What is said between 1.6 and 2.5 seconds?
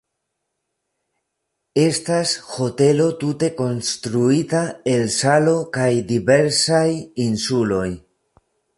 Estas